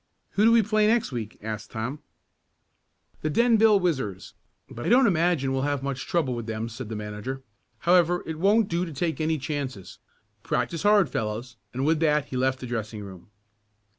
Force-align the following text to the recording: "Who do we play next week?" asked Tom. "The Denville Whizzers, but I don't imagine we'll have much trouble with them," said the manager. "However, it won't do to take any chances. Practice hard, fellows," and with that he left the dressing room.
"Who 0.31 0.45
do 0.45 0.51
we 0.51 0.63
play 0.63 0.87
next 0.87 1.11
week?" 1.11 1.37
asked 1.43 1.69
Tom. 1.69 1.99
"The 3.21 3.29
Denville 3.29 3.79
Whizzers, 3.79 4.33
but 4.67 4.83
I 4.83 4.89
don't 4.89 5.05
imagine 5.05 5.53
we'll 5.53 5.61
have 5.61 5.83
much 5.83 6.07
trouble 6.07 6.33
with 6.33 6.47
them," 6.47 6.69
said 6.69 6.89
the 6.89 6.95
manager. 6.95 7.43
"However, 7.81 8.23
it 8.25 8.39
won't 8.39 8.67
do 8.67 8.83
to 8.83 8.93
take 8.93 9.21
any 9.21 9.37
chances. 9.37 9.99
Practice 10.41 10.81
hard, 10.81 11.07
fellows," 11.07 11.55
and 11.71 11.85
with 11.85 11.99
that 11.99 12.29
he 12.29 12.35
left 12.35 12.61
the 12.61 12.65
dressing 12.65 13.03
room. 13.03 13.29